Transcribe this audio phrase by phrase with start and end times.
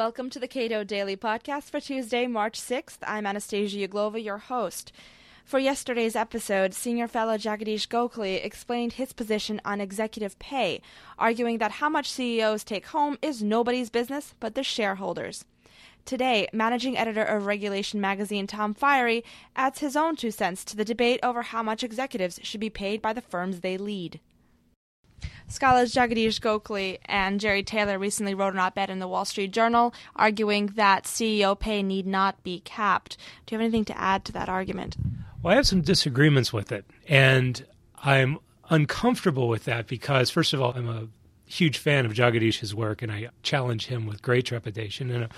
[0.00, 2.96] Welcome to the Cato Daily Podcast for Tuesday, March 6th.
[3.06, 4.92] I'm Anastasia Uglova, your host.
[5.44, 10.80] For yesterday's episode, senior fellow Jagadeesh Gokhale explained his position on executive pay,
[11.18, 15.44] arguing that how much CEOs take home is nobody's business but the shareholders.
[16.06, 19.22] Today, managing editor of Regulation magazine Tom Firey
[19.54, 23.02] adds his own two cents to the debate over how much executives should be paid
[23.02, 24.18] by the firms they lead.
[25.48, 29.50] Scholars Jagadeesh Gokhale and Jerry Taylor recently wrote an op ed in the Wall Street
[29.50, 33.16] Journal arguing that CEO pay need not be capped.
[33.46, 34.96] Do you have anything to add to that argument?
[35.42, 36.84] Well, I have some disagreements with it.
[37.08, 37.64] And
[38.02, 38.38] I'm
[38.68, 41.08] uncomfortable with that because, first of all, I'm a
[41.50, 45.10] huge fan of Jagadeesh's work, and I challenge him with great trepidation.
[45.10, 45.28] And, uh,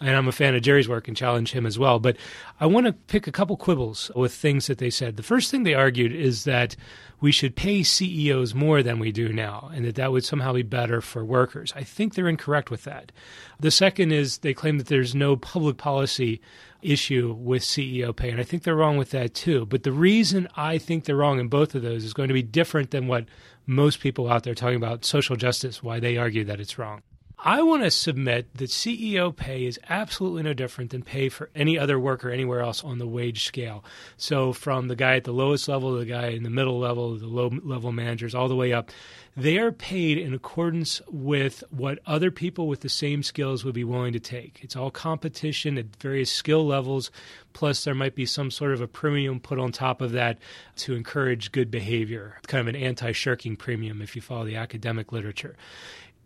[0.00, 1.98] and I'm a fan of Jerry's work and challenge him as well.
[1.98, 2.16] But
[2.58, 5.16] I want to pick a couple quibbles with things that they said.
[5.16, 6.74] The first thing they argued is that
[7.20, 10.62] we should pay CEOs more than we do now, and that that would somehow be
[10.62, 11.72] better for workers.
[11.76, 13.12] I think they're incorrect with that.
[13.60, 16.40] The second is they claim that there's no public policy
[16.82, 19.66] issue with CEO pay, and I think they're wrong with that too.
[19.66, 22.42] But the reason I think they're wrong in both of those is going to be
[22.42, 23.26] different than what
[23.70, 27.02] most people out there talking about social justice, why they argue that it's wrong.
[27.42, 31.78] I want to submit that CEO pay is absolutely no different than pay for any
[31.78, 33.82] other worker anywhere else on the wage scale.
[34.18, 37.16] So, from the guy at the lowest level to the guy in the middle level,
[37.16, 38.90] the low level managers, all the way up,
[39.38, 43.84] they are paid in accordance with what other people with the same skills would be
[43.84, 44.58] willing to take.
[44.60, 47.10] It's all competition at various skill levels,
[47.54, 50.38] plus, there might be some sort of a premium put on top of that
[50.76, 55.10] to encourage good behavior, kind of an anti shirking premium if you follow the academic
[55.10, 55.56] literature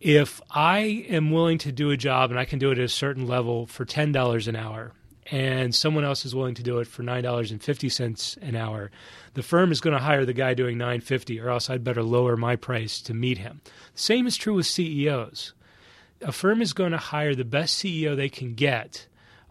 [0.05, 2.89] if I am willing to do a job and I can do it at a
[2.89, 4.93] certain level for $10 an hour,
[5.31, 8.91] and someone else is willing to do it for $9.50 an hour,
[9.33, 12.37] the firm is going to hire the guy doing 950 or else I'd better lower
[12.37, 13.63] my price to meet him.
[13.95, 15.55] Same is true with CEOs.
[16.21, 19.07] A firm is going to hire the best CEO they can get,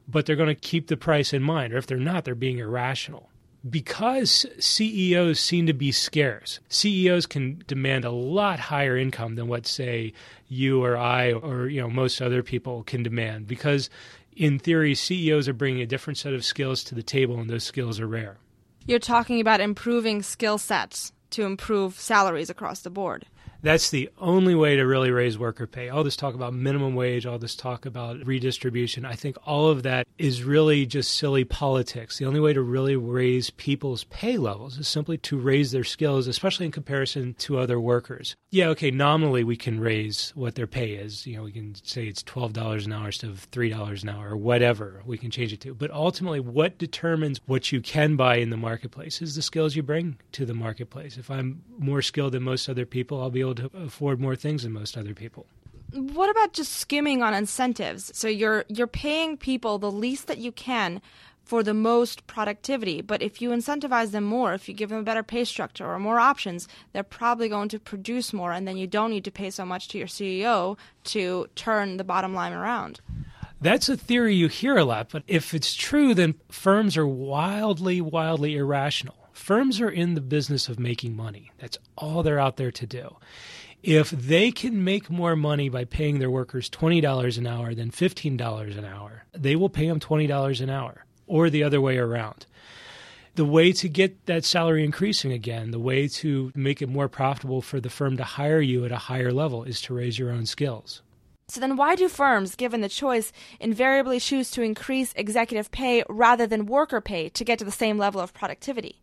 [0.08, 2.60] but they're going to keep the price in mind, or if they're not, they're being
[2.60, 3.32] irrational
[3.70, 9.66] because CEOs seem to be scarce, CEOs can demand a lot higher income than what,
[9.66, 10.14] say,
[10.48, 13.48] you or I or you know most other people can demand.
[13.48, 13.90] Because
[14.36, 17.64] in theory, CEOs are bringing a different set of skills to the table, and those
[17.64, 18.38] skills are rare.
[18.86, 23.26] You're talking about improving skill sets to improve salaries across the board
[23.64, 25.90] that's the only way to really raise worker pay.
[25.90, 29.84] All this talk about minimum wage, all this talk about redistribution, I think all of
[29.84, 32.18] that is really just silly politics.
[32.18, 36.28] The only way to really raise people's pay levels is simply to raise their skills,
[36.28, 38.36] especially in comparison to other workers.
[38.52, 41.26] Yeah, okay, nominally we can raise what their pay is.
[41.26, 44.38] You know, we can say it's $12 an hour instead of $3 an hour or
[44.38, 45.74] whatever we can change it to.
[45.74, 49.84] But ultimately, what determines what you can buy in the marketplace is the skills you
[49.84, 51.18] bring to the marketplace.
[51.18, 54.36] If I'm more skilled than most other people, I'll be able able to afford more
[54.36, 55.46] things than most other people.
[55.94, 58.12] What about just skimming on incentives?
[58.16, 61.02] So you're you're paying people the least that you can
[61.44, 65.04] for the most productivity, but if you incentivize them more, if you give them a
[65.04, 68.88] better pay structure or more options, they're probably going to produce more and then you
[68.88, 73.02] don't need to pay so much to your CEO to turn the bottom line around.
[73.60, 78.00] That's a theory you hear a lot, but if it's true, then firms are wildly,
[78.00, 79.23] wildly irrational.
[79.44, 81.52] Firms are in the business of making money.
[81.58, 83.18] That's all they're out there to do.
[83.84, 88.78] If they can make more money by paying their workers $20 an hour than $15
[88.78, 92.46] an hour, they will pay them $20 an hour or the other way around.
[93.36, 97.62] The way to get that salary increasing again, the way to make it more profitable
[97.62, 100.46] for the firm to hire you at a higher level is to raise your own
[100.46, 101.02] skills.
[101.50, 106.48] So then why do firms, given the choice, invariably choose to increase executive pay rather
[106.48, 109.03] than worker pay to get to the same level of productivity?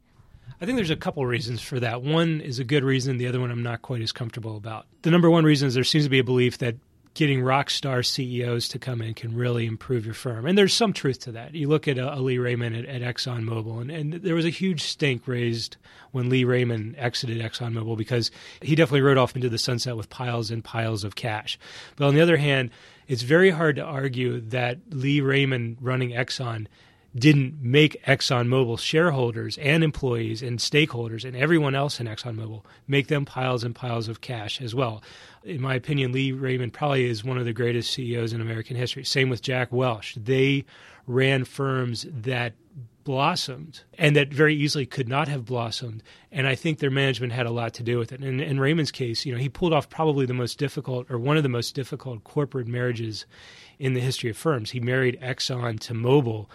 [0.61, 2.03] I think there's a couple reasons for that.
[2.03, 4.87] One is a good reason, the other one I'm not quite as comfortable about.
[5.03, 6.77] The number one reason is there seems to be a belief that
[7.15, 10.47] getting rock star CEOs to come in can really improve your firm.
[10.47, 11.55] And there's some truth to that.
[11.55, 14.83] You look at uh, Lee Raymond at, at ExxonMobil, and, and there was a huge
[14.83, 15.77] stink raised
[16.13, 18.31] when Lee Raymond exited ExxonMobil because
[18.63, 21.59] he definitely rode off into the sunset with piles and piles of cash.
[21.97, 22.71] But on the other hand,
[23.09, 26.69] it's very hard to argue that Lee Raymond running Exxon
[27.15, 33.25] didn't make ExxonMobil shareholders and employees and stakeholders and everyone else in ExxonMobil make them
[33.25, 35.03] piles and piles of cash as well.
[35.43, 39.05] In my opinion, Lee Raymond probably is one of the greatest CEOs in American history.
[39.05, 40.15] Same with Jack Welch.
[40.15, 40.65] They
[41.07, 42.55] ran firms that
[43.03, 46.03] blossomed and that very easily could not have blossomed.
[46.31, 48.21] And I think their management had a lot to do with it.
[48.21, 51.37] And in Raymond's case, you know, he pulled off probably the most difficult or one
[51.37, 53.27] of the most difficult corporate marriages
[53.79, 54.71] in the history of firms.
[54.71, 56.47] He married Exxon to Mobil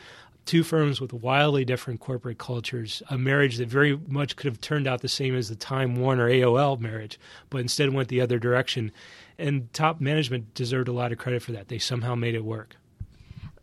[0.46, 4.88] two firms with wildly different corporate cultures, a marriage that very much could have turned
[4.88, 7.20] out the same as the Time Warner AOL marriage,
[7.50, 8.92] but instead went the other direction.
[9.38, 11.68] And top management deserved a lot of credit for that.
[11.68, 12.76] They somehow made it work.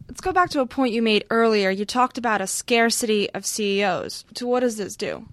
[0.08, 1.70] Let's go back to a point you made earlier.
[1.70, 4.24] You talked about a scarcity of CEOs.
[4.34, 5.26] To what does this do?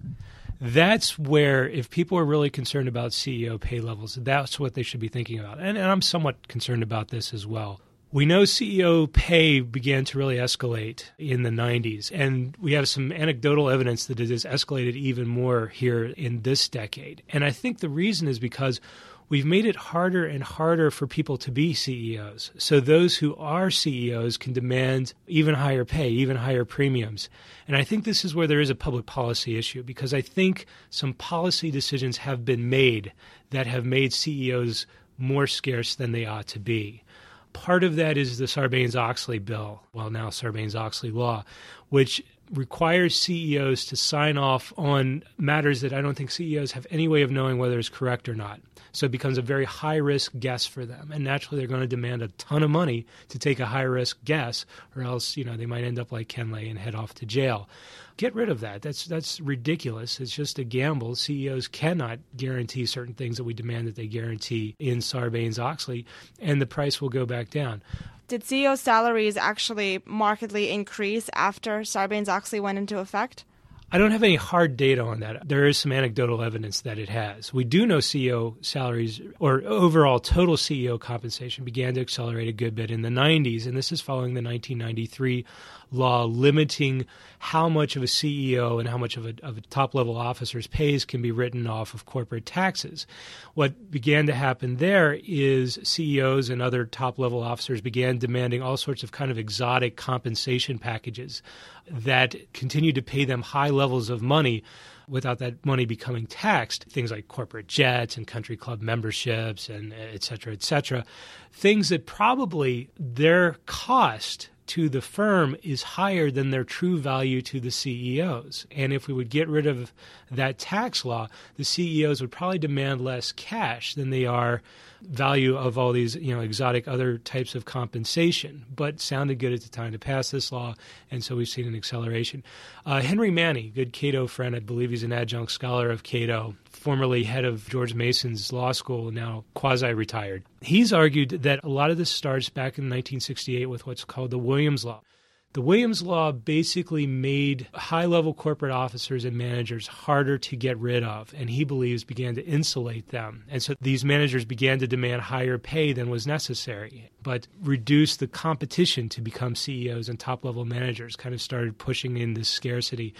[0.60, 5.00] That's where, if people are really concerned about CEO pay levels, that's what they should
[5.00, 5.58] be thinking about.
[5.58, 7.80] And, and I'm somewhat concerned about this as well.
[8.12, 13.12] We know CEO pay began to really escalate in the 90s, and we have some
[13.12, 17.22] anecdotal evidence that it has escalated even more here in this decade.
[17.28, 18.80] And I think the reason is because
[19.28, 22.50] we've made it harder and harder for people to be CEOs.
[22.58, 27.28] So those who are CEOs can demand even higher pay, even higher premiums.
[27.68, 30.66] And I think this is where there is a public policy issue because I think
[30.90, 33.12] some policy decisions have been made
[33.50, 34.86] that have made CEOs
[35.16, 37.04] more scarce than they ought to be.
[37.52, 41.44] Part of that is the Sarbanes Oxley bill, well, now Sarbanes Oxley law,
[41.88, 47.08] which requires CEOs to sign off on matters that I don't think CEOs have any
[47.08, 48.60] way of knowing whether it's correct or not.
[48.92, 51.12] So it becomes a very high risk guess for them.
[51.12, 54.18] And naturally, they're going to demand a ton of money to take a high risk
[54.24, 54.66] guess,
[54.96, 57.26] or else, you know, they might end up like Ken Lay and head off to
[57.26, 57.68] jail.
[58.16, 58.82] Get rid of that.
[58.82, 60.20] That's, that's ridiculous.
[60.20, 61.14] It's just a gamble.
[61.14, 66.04] CEOs cannot guarantee certain things that we demand that they guarantee in Sarbanes Oxley,
[66.40, 67.82] and the price will go back down.
[68.30, 73.44] Did CEO salaries actually markedly increase after Sarbanes Oxley went into effect?
[73.92, 75.48] I don't have any hard data on that.
[75.48, 77.52] There is some anecdotal evidence that it has.
[77.52, 82.76] We do know CEO salaries or overall total CEO compensation began to accelerate a good
[82.76, 85.44] bit in the 90s, and this is following the 1993
[85.92, 87.04] law limiting
[87.40, 90.66] how much of a CEO and how much of a, of a top level officer's
[90.66, 93.06] pays can be written off of corporate taxes.
[93.54, 98.76] What began to happen there is CEOs and other top level officers began demanding all
[98.76, 101.42] sorts of kind of exotic compensation packages
[101.90, 104.62] that continued to pay them high levels of money
[105.08, 106.84] without that money becoming taxed.
[106.84, 111.04] Things like corporate jets and country club memberships and et cetera, et cetera.
[111.52, 117.58] Things that probably their cost to the firm is higher than their true value to
[117.58, 118.66] the CEOs.
[118.70, 119.92] And if we would get rid of
[120.30, 121.26] that tax law,
[121.56, 124.62] the CEOs would probably demand less cash than they are
[125.02, 128.64] value of all these you know exotic other types of compensation.
[128.74, 130.76] But sounded good at the time to pass this law,
[131.10, 132.44] and so we've seen an acceleration.
[132.86, 137.24] Uh, Henry Manne, good Cato friend, I believe he's an adjunct scholar of Cato, formerly
[137.24, 140.44] head of George Mason's law school, now quasi retired.
[140.62, 144.38] He's argued that a lot of this starts back in 1968 with what's called the
[144.38, 145.02] Williams Law.
[145.52, 151.02] The Williams Law basically made high level corporate officers and managers harder to get rid
[151.02, 153.46] of, and he believes began to insulate them.
[153.48, 158.28] And so these managers began to demand higher pay than was necessary, but reduced the
[158.28, 163.12] competition to become CEOs and top level managers, kind of started pushing in this scarcity.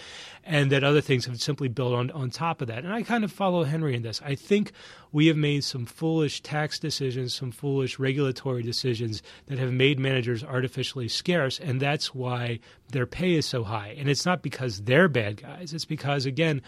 [0.45, 2.85] And that other things have simply built on, on top of that.
[2.85, 4.21] And I kind of follow Henry in this.
[4.23, 4.71] I think
[5.11, 10.43] we have made some foolish tax decisions, some foolish regulatory decisions that have made managers
[10.43, 12.59] artificially scarce, and that's why
[12.91, 13.95] their pay is so high.
[13.97, 16.61] And it's not because they're bad guys, it's because, again,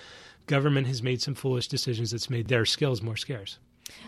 [0.48, 3.60] government has made some foolish decisions that's made their skills more scarce.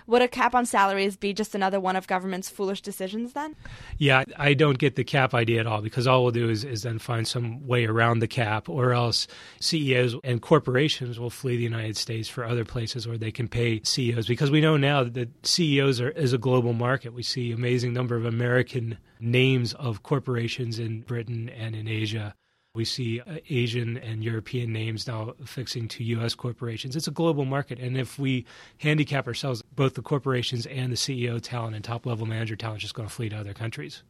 [0.07, 3.56] Would a cap on salaries be just another one of government's foolish decisions then?
[3.98, 6.83] Yeah, I don't get the cap idea at all because all we'll do is, is
[6.83, 9.27] then find some way around the cap, or else
[9.60, 13.81] CEOs and corporations will flee the United States for other places where they can pay
[13.83, 17.13] CEOs because we know now that CEOs are is a global market.
[17.13, 22.36] We see amazing number of American names of corporations in Britain and in Asia.
[22.75, 26.36] We see uh, Asian and European names now fixing to U.S.
[26.36, 26.96] corporations.
[26.96, 27.79] It's a global market.
[27.79, 28.46] And if we
[28.79, 32.82] handicap ourselves, both the corporations and the CEO talent and top level manager talent is
[32.84, 34.03] just going to flee to other countries.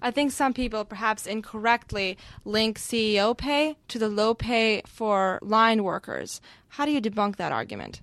[0.00, 5.84] I think some people perhaps incorrectly link CEO pay to the low pay for line
[5.84, 6.40] workers.
[6.68, 8.00] How do you debunk that argument?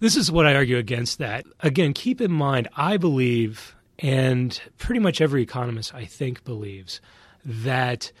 [0.00, 1.44] This is what I argue against that.
[1.60, 7.00] Again, keep in mind, I believe, and pretty much every economist I think believes,
[7.44, 8.12] that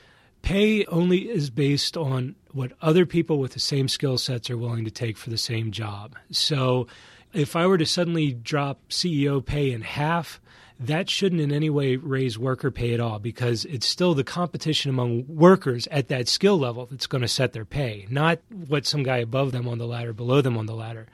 [0.42, 4.84] pay only is based on what other people with the same skill sets are willing
[4.84, 6.16] to take for the same job.
[6.30, 6.86] So
[7.32, 10.40] if I were to suddenly drop CEO pay in half,
[10.80, 14.90] that shouldn't in any way raise worker pay at all because it's still the competition
[14.90, 19.02] among workers at that skill level that's going to set their pay, not what some
[19.02, 21.06] guy above them on the ladder, below them on the ladder.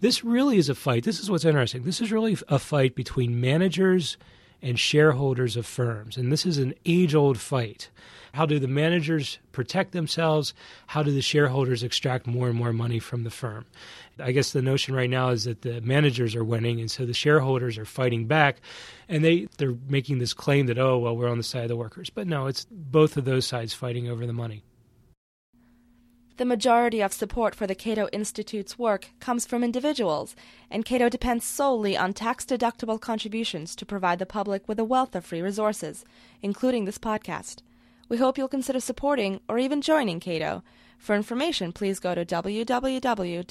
[0.00, 1.04] This really is a fight.
[1.04, 1.84] This is what's interesting.
[1.84, 4.16] This is really a fight between managers
[4.62, 6.16] and shareholders of firms.
[6.16, 7.90] And this is an age old fight.
[8.32, 10.54] How do the managers protect themselves?
[10.86, 13.66] How do the shareholders extract more and more money from the firm?
[14.18, 17.12] I guess the notion right now is that the managers are winning, and so the
[17.12, 18.60] shareholders are fighting back,
[19.08, 21.76] and they they're making this claim that oh well we're on the side of the
[21.76, 24.62] workers, but no, it's both of those sides fighting over the money.
[26.38, 30.34] The majority of support for the Cato Institute's work comes from individuals,
[30.70, 35.14] and Cato depends solely on tax deductible contributions to provide the public with a wealth
[35.14, 36.06] of free resources,
[36.40, 37.58] including this podcast.
[38.08, 40.62] We hope you'll consider supporting or even joining Cato.
[40.98, 43.48] For information, please go to www.cato.org.